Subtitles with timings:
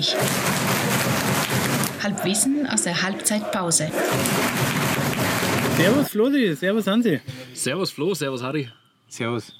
[0.00, 0.14] 9.30
[2.02, 3.88] Halbwissen aus der Halbzeitpause.
[5.76, 7.20] Servus Flori, servus Hansi.
[7.54, 8.68] Servus Flo, servus Harry.
[9.08, 9.52] Servus.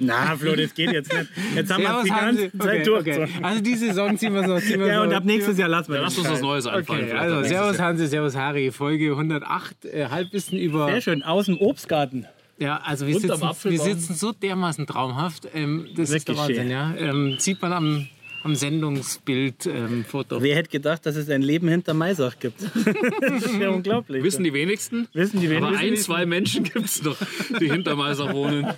[0.00, 1.28] Na, Flo, das geht jetzt nicht.
[1.54, 2.58] Jetzt haben wir es die Servus, ganze Hansi.
[2.58, 3.00] Zeit Okay, durch.
[3.18, 3.28] okay.
[3.42, 4.58] Also die Saison ziehen wir so.
[4.60, 7.04] Ziehen wir Ja, so und ab nächstes Jahr lassen wir Lass uns was Neues einfallen.
[7.04, 7.86] Okay, also Servus Jahr.
[7.88, 10.86] Hansi, Servus Harry, Folge 108, äh, Halbwissen über...
[10.90, 12.26] Sehr schön, aus dem Obstgarten.
[12.58, 15.48] Ja, also wir sitzen, wir sitzen so dermaßen traumhaft.
[15.54, 16.70] Ähm, das ist der Wirklich Wahnsinn, schön.
[16.70, 16.94] ja.
[16.96, 18.08] Ähm, sieht man am,
[18.42, 20.42] am Sendungsbild ähm, Foto.
[20.42, 22.62] Wer hätte gedacht, dass es ein Leben hinter Maisach gibt?
[23.20, 24.22] das ist ja unglaublich.
[24.22, 25.08] Wissen die wenigsten?
[25.12, 25.86] Wissen die Aber wenigsten?
[25.86, 27.16] ein, zwei Menschen gibt es noch,
[27.60, 28.66] die hinter Meiser wohnen.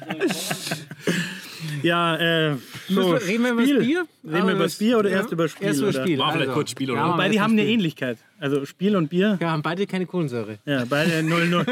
[1.83, 2.57] Ja, äh,
[2.89, 4.07] so, wir- reden wir über das Bier?
[4.25, 5.67] Reden wir über das Bier oder erst über Spiel?
[5.69, 5.93] Erst über?
[5.93, 6.19] Spiel.
[6.19, 6.59] War vielleicht also.
[6.59, 7.01] kurz Spiel, oder?
[7.01, 7.73] Ja, über haben eine Spiel.
[7.75, 8.19] Ähnlichkeit.
[8.39, 10.59] Also Spiel und Bier, Ja, haben beide keine Kohlensäure.
[10.65, 11.67] ja, beide 0-0.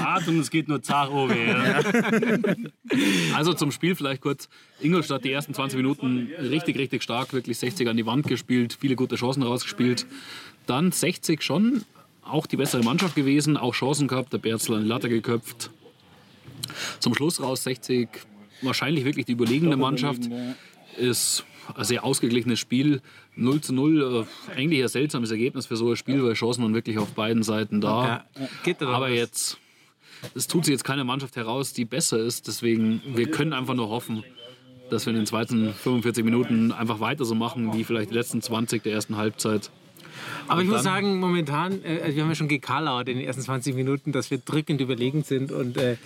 [0.00, 1.34] Hart und es geht nur zart oben.
[1.36, 1.80] Ja.
[3.34, 4.48] Also zum Spiel vielleicht kurz.
[4.80, 8.94] Ingolstadt die ersten 20 Minuten richtig, richtig stark, wirklich 60 an die Wand gespielt, viele
[8.96, 10.06] gute Chancen rausgespielt.
[10.66, 11.82] Dann 60 schon
[12.22, 15.70] auch die bessere Mannschaft gewesen, auch Chancen gehabt, der Berzl an die Latte geköpft.
[16.98, 18.08] Zum Schluss raus 60
[18.62, 20.22] wahrscheinlich wirklich die überlegene Mannschaft.
[20.96, 23.02] Ist ein sehr ausgeglichenes Spiel.
[23.34, 26.74] 0 zu 0, äh, eigentlich ein seltsames Ergebnis für so ein Spiel, weil Chancen waren
[26.74, 28.24] wirklich auf beiden Seiten da.
[28.64, 29.58] Doch Aber jetzt,
[30.34, 32.46] es tut sich jetzt keine Mannschaft heraus, die besser ist.
[32.48, 34.24] Deswegen, wir können einfach nur hoffen,
[34.90, 38.40] dass wir in den zweiten 45 Minuten einfach weiter so machen, wie vielleicht die letzten
[38.40, 39.70] 20 der ersten Halbzeit.
[40.48, 43.74] Aber ich muss sagen, momentan, äh, wir haben ja schon gekarlauert in den ersten 20
[43.74, 45.52] Minuten, dass wir drückend überlegen sind.
[45.52, 45.96] Und äh,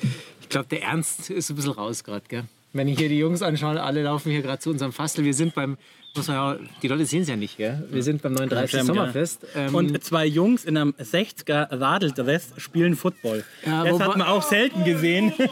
[0.50, 2.24] glaube, der Ernst ist ein bisschen raus gerade.
[2.28, 2.44] gell?
[2.72, 5.24] Wenn ich hier die Jungs anschaue, alle laufen hier gerade zu unserem Fastel.
[5.24, 5.76] Wir sind beim,
[6.14, 7.86] muss man ja, die Leute sehen es ja nicht, gell?
[7.90, 8.68] wir sind beim 39.
[8.70, 9.46] Stimmt, Sommerfest.
[9.54, 13.44] Ähm, Und zwei Jungs in einem 60er Radeldress spielen Football.
[13.64, 15.32] Ja, das hat man auch selten gesehen.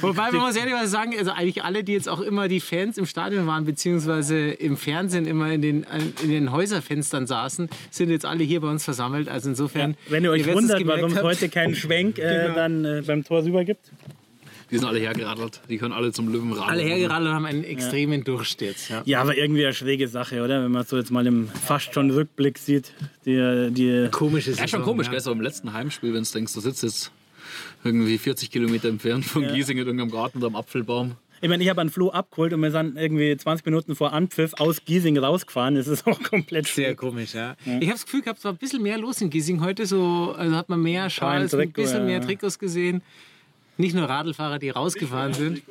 [0.00, 3.06] Wobei man muss ehrlich sagen, also eigentlich alle, die jetzt auch immer die Fans im
[3.06, 5.86] Stadion waren, beziehungsweise im Fernsehen immer in den,
[6.22, 9.28] in den Häuserfenstern saßen, sind jetzt alle hier bei uns versammelt.
[9.28, 13.02] Also insofern, Wenn ihr euch es wundert, warum es heute keinen Schwenk äh, dann äh,
[13.04, 13.90] beim Tor rüber gibt.
[14.70, 16.68] Die sind alle hergeradelt, die können alle zum Löwenrad.
[16.68, 18.88] alle hergeradelt und haben einen extremen Durst jetzt.
[18.88, 19.02] Ja.
[19.04, 20.64] Ja, aber irgendwie eine schräge Sache, oder?
[20.64, 22.92] Wenn man so jetzt mal im fast schon Rückblick sieht.
[23.24, 25.20] Die, die Komische Ja, schon komisch, gell?
[25.20, 27.12] So im letzten Heimspiel, wenn du denkst, du sitzt jetzt
[27.84, 31.12] irgendwie 40 Kilometer entfernt von Giesing in irgendeinem Garten oder am Apfelbaum.
[31.40, 34.54] ich meine, ich habe einen Floh abgeholt und wir sind irgendwie 20 Minuten vor Anpfiff
[34.58, 35.76] aus Giesing rausgefahren.
[35.76, 36.96] Das ist auch komplett Sehr schräg.
[36.96, 37.54] komisch, ja.
[37.64, 39.86] Ich habe das Gefühl gehabt, es war ein bisschen mehr los in Giesing heute.
[39.86, 42.04] So, also hat man mehr Schals, ein bisschen ja.
[42.04, 43.02] mehr Trikots gesehen.
[43.76, 45.62] Nicht nur Radlfahrer, die rausgefahren sind.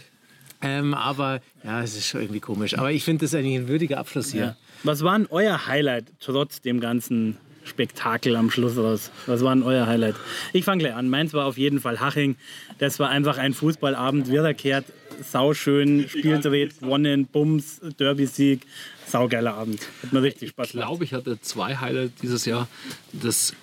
[0.62, 2.76] ähm, aber ja, es ist schon irgendwie komisch.
[2.76, 4.56] Aber ich finde das eigentlich ein würdiger Abschluss hier.
[4.82, 9.10] Was war denn euer Highlight trotz dem ganzen Spektakel am Schluss raus?
[9.26, 10.16] Was war denn euer Highlight?
[10.52, 11.08] Ich fange gleich an.
[11.08, 12.36] Meins war auf jeden Fall Haching.
[12.78, 14.84] Das war einfach ein Fußballabend, wiederkehrt,
[15.22, 18.66] sauschön, Spiel dreht, gewonnen, Bums, Derby-Sieg.
[19.06, 19.80] Saugeiler Abend.
[20.02, 20.88] Hat mir richtig Spaß Ich gemacht.
[20.88, 22.68] glaube, ich hatte zwei Highlights dieses Jahr.
[23.12, 23.54] Das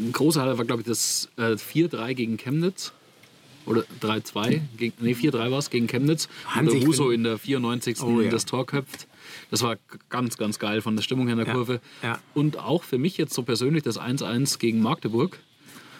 [0.00, 2.92] ein großer Highlight war, glaube ich, das äh, 4-3 gegen Chemnitz.
[3.66, 6.26] Oder 3-2, gegen- nee, 4-3 war es gegen Chemnitz.
[6.46, 8.00] Und Hansi, der bin- in der 94.
[8.02, 8.30] Oh, ja.
[8.30, 9.06] das Tor köpft.
[9.50, 9.76] Das war
[10.08, 11.80] ganz, ganz geil von der Stimmung her in der Ja, Kurve.
[12.02, 12.18] ja.
[12.34, 15.38] Und auch für mich jetzt so persönlich das 1-1 gegen Magdeburg.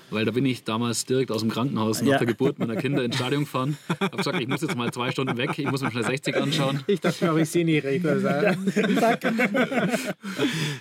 [0.08, 2.18] Weil da bin ich damals direkt aus dem Krankenhaus nach Ja.
[2.18, 3.76] der Geburt meiner Kinder ins Stadion gefahren.
[3.98, 6.84] Hab gesagt, ich muss jetzt mal zwei Stunden weg, ich muss mir schnell 60 anschauen.
[6.86, 8.06] Ich dachte mir auch, ich sehe nicht recht.
[8.06, 8.28] Also,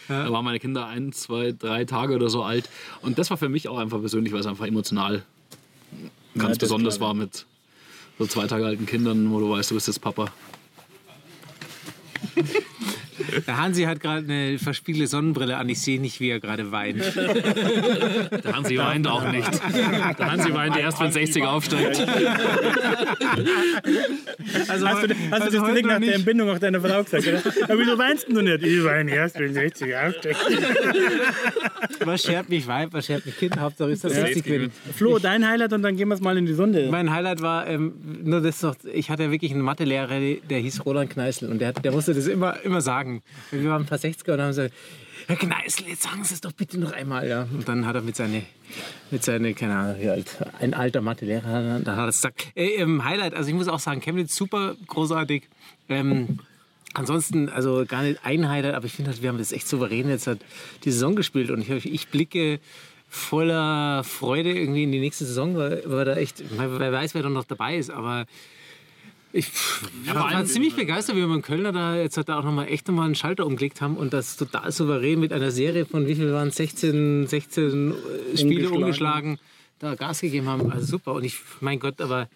[0.08, 2.70] Da waren meine Kinder ein, zwei, drei Tage oder so alt.
[3.02, 5.24] Und das war für mich auch einfach persönlich, weil es einfach emotional
[6.38, 7.46] ganz das besonders war mit
[8.18, 10.32] so zwei Tage alten Kindern, wo du weißt, du bist jetzt Papa.
[13.48, 15.70] der Hansi hat gerade eine verspiegelte Sonnenbrille an.
[15.70, 17.02] Ich sehe nicht, wie er gerade weint.
[17.16, 19.50] Der Hansi weint auch nicht.
[19.74, 22.06] Der Hansi weint erst, wenn 60 aufsteigt.
[24.68, 26.16] Also, Hast du, hast du das noch nach der.
[26.16, 27.42] Entbindung auch deiner Frau gesagt, oder?
[27.64, 28.64] Aber wieso weinst du nicht?
[28.64, 30.38] Ich weine erst, wenn 60 aufsteigt.
[32.06, 33.60] Was schert mich Weib, was schert mich Kind?
[33.60, 34.74] Hauptsache ist das 60 gewinnt.
[34.96, 36.88] Flo, dein Highlight und dann gehen wir es mal in die Runde.
[36.92, 37.94] Mein Highlight war ähm,
[38.24, 41.84] nur das noch, ich hatte wirklich einen Mathelehrer, der hieß Roland Kneißl und der, hat-
[41.86, 43.22] der musste das immer, immer sagen.
[43.52, 44.74] Wir waren ein paar 60er und haben gesagt,
[45.28, 47.28] Herr Kneißl, jetzt sagen Sie es doch bitte noch einmal.
[47.28, 47.48] Ja.
[47.52, 48.44] Und dann hat er mit seine,
[49.10, 50.28] mit seine keine Ahnung, wie alt,
[50.60, 52.48] ein alter Mathelehrer, dann hat er es gesagt.
[52.56, 55.44] Äh, ähm, Highlight, also ich muss auch sagen, Chemnitz super großartig.
[55.90, 56.40] Ähm,
[56.96, 60.10] Ansonsten, also gar nicht ein Highlight, aber ich finde, halt, wir haben das echt souverän
[60.10, 60.40] jetzt halt
[60.84, 62.60] die Saison gespielt und ich, ich blicke
[63.10, 67.30] voller Freude irgendwie in die nächste Saison, weil, weil da echt, wer weiß, wer da
[67.30, 68.26] noch dabei ist, aber
[69.34, 69.52] ich
[70.06, 72.68] war, war ziemlich begeistert, wie wir dem Kölner da jetzt hat da auch noch mal
[72.68, 76.08] echt noch mal einen Schalter umgelegt haben und das total souverän mit einer Serie von
[76.08, 76.56] wie viel waren es?
[76.56, 77.94] 16, 16
[78.36, 78.84] Spiele Ungeschlagen.
[78.84, 79.40] ungeschlagen
[79.80, 80.72] da Gas gegeben haben.
[80.72, 82.30] Also super und ich, mein Gott, aber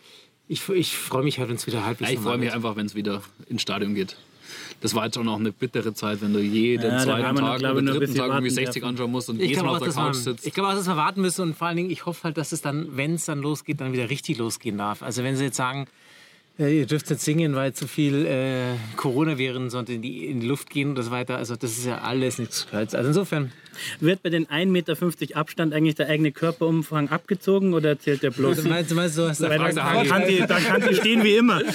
[0.50, 2.86] ich, ich freue mich halt, wenn es wieder halbwegs Ja, ich freue mich einfach, wenn
[2.86, 4.18] es wieder ins Stadion geht.
[4.82, 7.60] Das war jetzt schon auch eine bittere Zeit, wenn du jeden Ja, zweiten noch, Tag
[7.60, 8.90] oder noch ein dritten Tag irgendwie warten 60 dürfen.
[8.90, 10.46] anschauen musst und Ich jedes Mal auf der Couch sitzt.
[10.48, 12.52] ich glaube auch, dass wir warten müssen und vor allen Dingen, ich hoffe halt, dass
[12.52, 15.04] es dann, wenn es dann losgeht, dann wieder richtig losgehen darf.
[15.04, 15.88] Also wenn sie jetzt sagen,
[16.68, 20.70] ihr dürft nicht singen, weil zu viel äh, Corona-Viren sonst in die, in die Luft
[20.70, 21.38] gehen und so weiter.
[21.38, 22.96] Also das ist ja alles nichts Gescheites.
[22.96, 23.52] Also insofern,
[24.00, 28.64] Wird bei den 1,50 Meter Abstand eigentlich der eigene Körperumfang abgezogen oder zählt der bloß?
[28.66, 31.62] meinst du, meinst du, hast da dann, kann die, dann kann die stehen wie immer.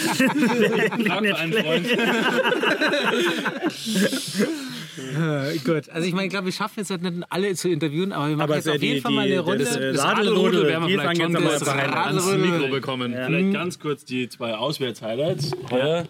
[4.98, 8.12] Äh, gut, also ich meine, ich glaube, wir schaffen jetzt halt nicht alle zu interviewen,
[8.12, 9.64] aber wir machen Aber jetzt auf jeden die- Fall mal eine die- Runde.
[9.64, 12.26] das, äh, Das Radelrudel, Radelrudel werden wir vielleicht schon das ans.
[12.36, 13.12] Mikro bekommen.
[13.12, 15.52] Vielleicht ganz kurz die zwei Auswärts-Highlights.
[15.70, 16.04] Heuer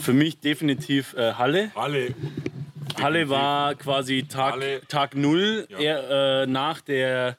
[0.00, 1.70] für mich definitiv äh, Halle.
[1.74, 2.14] Alle.
[3.00, 4.80] Halle war quasi Tag, Halle.
[4.88, 5.78] Tag Null Ja.
[5.78, 7.36] er, äh, nach der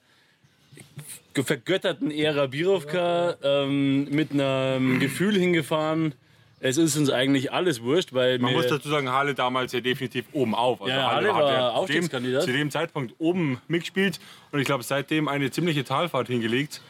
[1.34, 6.14] vergötterten Ära Birovka ähm, mit einem Gefühl hingefahren.
[6.64, 10.26] Es ist uns eigentlich alles wurscht, weil Man muss dazu sagen, Halle damals ja definitiv
[10.32, 10.80] oben auf.
[10.82, 12.44] Also Ja, Halle hat war ja zu dem, Aufstiegskandidat.
[12.44, 14.20] zu dem Zeitpunkt oben mitgespielt
[14.52, 16.82] und ich glaube seitdem eine ziemliche Talfahrt hingelegt.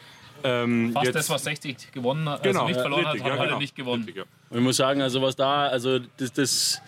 [0.44, 3.36] Ähm, Fast jetzt- das, was 60 gewonnen hat, genau, also nicht verloren richtig, hat, hat
[3.36, 3.60] ja, alle genau.
[3.60, 4.04] nicht gewonnen.
[4.04, 4.24] Richtig, ja.
[4.50, 6.82] Und ich muss sagen, also was da, also das, das,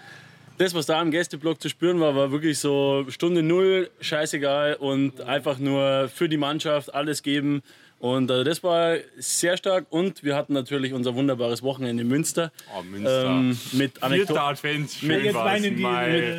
[0.59, 5.23] das, was da im Gästeblock zu spüren war, war wirklich so Stunde Null, scheißegal und
[5.23, 7.63] einfach nur für die Mannschaft alles geben.
[8.05, 12.53] Und also das war sehr stark und wir hatten natürlich unser wunderbares Wochenende in Münster.
[12.77, 13.25] Oh, Münster.
[13.25, 14.89] Ähm, mit Anekdoten.
[14.89, 15.63] Schön war's.
[15.63, 16.37] die- Mei.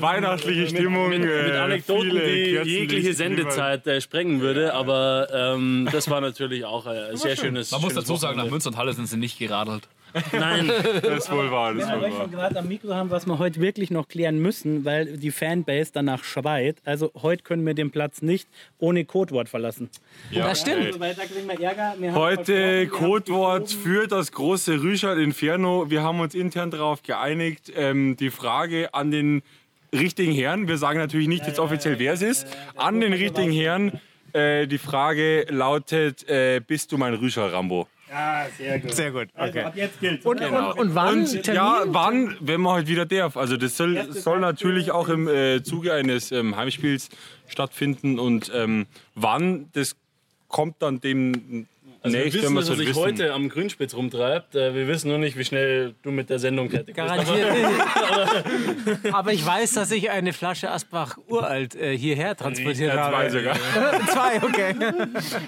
[0.00, 1.10] weihnachtliche Stimmung.
[1.10, 6.64] Mit, mit äh, Anekdoten, die jegliche Sendezeit äh, sprengen würde, aber ähm, das war natürlich
[6.64, 7.70] auch äh, ein sehr schönes.
[7.70, 8.48] Man muss dazu sagen, nach.
[8.48, 9.86] Münster und Halle sind sie nicht geradelt.
[10.32, 10.70] Nein,
[11.02, 12.10] Das ist wohl wahr, das Ja, wohl wahr.
[12.22, 15.90] schon gerade am Mikro haben, was wir heute wirklich noch klären müssen, weil die Fanbase
[15.92, 16.76] danach schreit.
[16.84, 19.90] Also heute können wir den Platz nicht ohne Codewort verlassen.
[20.30, 20.94] Ja, Das stimmt.
[20.94, 21.00] ey.
[21.00, 21.94] Weil da kriegen wir Ärger.
[21.98, 25.90] Wir haben Heute Codewort für das große Rüschal Inferno.
[25.90, 27.72] Wir haben uns intern darauf geeinigt.
[27.76, 29.42] Ähm, die Frage an den
[29.92, 32.46] richtigen Herrn, wir sagen natürlich nicht jetzt offiziell, wer es ist,
[32.76, 34.00] an den richtigen Herrn.
[34.32, 37.86] Äh, die Frage lautet: äh, Bist du mein Rüschal Rambo?
[38.14, 38.94] Ja, sehr gut.
[38.94, 39.64] Sehr gut, Also, okay.
[39.66, 41.20] ab jetzt gilt Und, und, und wann?
[41.22, 41.54] Und Termin?
[41.54, 43.36] ja, wann, wenn man halt wieder darf.
[43.36, 47.08] Also das soll, soll natürlich auch im äh, Zuge eines ähm, Heimspiels
[47.48, 48.20] stattfinden.
[48.20, 49.96] Und ähm, wann, das
[50.46, 51.66] kommt dann dem
[52.04, 53.00] Also wir nächst, wissen, wir dass er sich wissen.
[53.02, 54.54] heute am Grünspitz rumtreibt.
[54.54, 57.06] Äh, Wir wissen nur nicht, wie schnell du mit der Sendung fertig bist.
[57.08, 57.52] Garantiert
[59.02, 59.12] nicht.
[59.14, 63.30] Aber ich weiß, dass ich eine Flasche Asbach uralt äh, hierher transportiert Ja, habe.
[63.30, 63.56] zwei sogar.
[64.12, 64.74] Zwei, okay.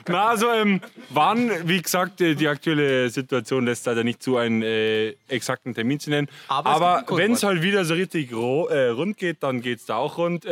[0.09, 0.81] Na, also ähm,
[1.11, 6.01] wann, wie gesagt, äh, die aktuelle Situation lässt leider nicht zu, einen äh, exakten Termin
[6.01, 6.29] zu nennen.
[6.49, 8.35] Aber Aber wenn es halt wieder so richtig äh,
[8.89, 10.47] rund geht, dann geht es da auch rund.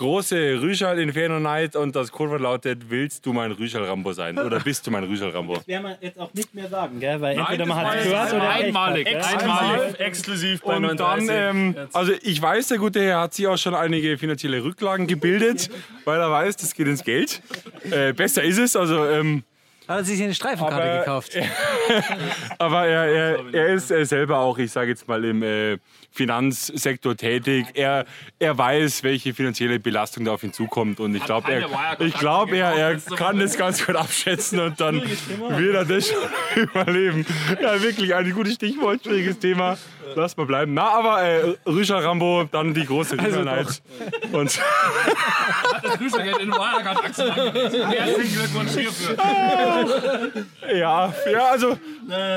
[0.00, 4.38] Große Rüschal Inferno Night und das Codewort lautet, willst du mein Rüschal Rambo sein?
[4.38, 5.56] Oder bist du mein Rüschal Rambo?
[5.56, 7.20] Das werden wir jetzt auch nicht mehr sagen, gell?
[7.20, 9.06] weil entweder das man hat es gehört oder einmalig.
[9.06, 9.34] echt gell?
[9.34, 11.28] Exklusiv, exklusiv bei Und dann, 39.
[11.36, 15.68] ähm, also ich weiß, der gute Herr hat sich auch schon einige finanzielle Rücklagen gebildet,
[16.06, 17.42] weil er weiß, das geht ins Geld.
[17.90, 19.44] Äh, besser ist es, also ähm,
[19.90, 21.36] Hat er sich eine Streifenkarte Aber- gekauft?
[22.58, 25.78] Aber er, er, er ist äh, selber auch, ich sage jetzt mal, im äh,
[26.12, 27.66] Finanzsektor tätig.
[27.74, 28.04] Er,
[28.38, 31.00] er weiß, welche finanzielle Belastung da auf ihn zukommt.
[31.00, 31.66] Und ich glaube, er,
[31.98, 36.06] ich glaub, er, er kann das ganz gut abschätzen und dann wird er das
[36.54, 37.26] schon überleben.
[37.60, 39.76] Ja, wirklich ein gutes Stichwort, schwieriges Thema.
[40.14, 40.74] Lass mal bleiben.
[40.74, 43.82] Na, aber äh, Rüscher Rambo, dann die große Riesenheit.
[44.32, 44.60] Und
[45.82, 47.88] Das Grüßergeld in Wirecard angewiesen.
[47.88, 49.16] Herzlichen Glückwunsch hierfür.
[50.74, 51.78] ja, ja, also,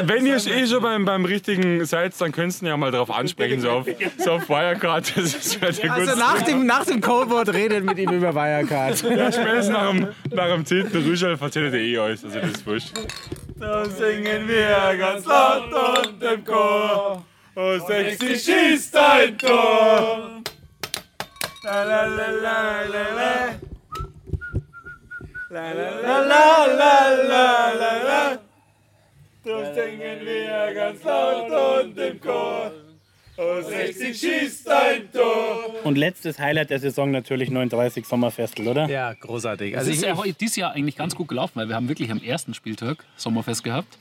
[0.06, 3.62] wenn ihr eh schon beim, beim richtigen seid, dann könnt ihr ja mal drauf ansprechen,
[3.62, 3.86] so auf,
[4.18, 5.14] so auf Wirecard.
[5.16, 9.02] Das ist ja der Also nach dem, nach dem Codewort redet mit ihm über Wirecard.
[9.04, 10.88] Ja, spätestens nach dem, nach dem 10.
[10.88, 12.92] Rüschel verzählt er eh alles, also das ist wurscht.
[13.60, 17.24] Da singen wir ganz laut und im Chor.
[17.56, 20.42] Und 60 schießt ein Tor.
[21.64, 23.56] La la la la la la.
[25.50, 28.40] La la la la la la la la.
[29.46, 32.72] Da singen wir ganz laut und im Chor.
[33.38, 35.76] Und 60 schießt ein Tor.
[35.84, 38.90] Und letztes Highlight der Saison natürlich 39 Sommerfestel, oder?
[38.90, 39.78] Ja, großartig.
[39.78, 42.10] Also ist ich, ja heute dieses Jahr eigentlich ganz gut gelaufen, weil wir haben wirklich
[42.10, 43.98] am ersten Spieltag Sommerfest gehabt.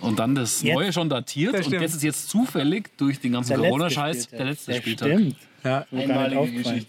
[0.00, 1.54] Und dann das Jetzt- Neue schon datiert.
[1.54, 1.82] Das Und stimmt.
[1.82, 5.08] jetzt ist jetzt zufällig durch den ganzen Corona-Scheiß der letzte Ja, Spieltag.
[5.08, 5.36] Stimmt.
[5.64, 6.86] ja, gar nicht aufgefallen.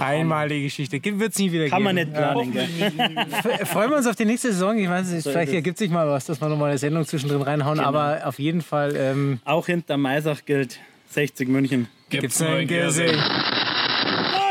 [0.00, 1.00] einmalige Geschichte.
[1.04, 2.10] Wird es nie wieder Kann man geben.
[2.10, 2.66] nicht planen, gell?
[3.60, 4.76] F- Freuen wir uns auf die nächste Saison.
[4.78, 7.78] Ich weiß nicht, vielleicht ergibt sich mal was, dass wir nochmal eine Sendung zwischendrin reinhauen.
[7.80, 11.88] Aber auf jeden Fall ähm, Auch hinter Maisach gilt 60 München.
[12.08, 13.14] gibt es ein Gesicht.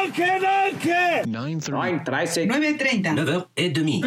[0.06, 1.26] 9h30.
[1.26, 2.48] 9h30.
[2.48, 3.04] 9h30.
[3.58, 4.02] 9h30.